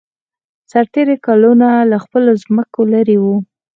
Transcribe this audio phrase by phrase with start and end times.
[0.71, 3.35] سرتېري کلونه له خپلو ځمکو لېرې وو